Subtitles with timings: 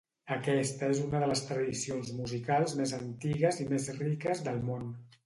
[0.35, 4.91] Aquesta és una de les tradicions musicals més antigues i més riques del món.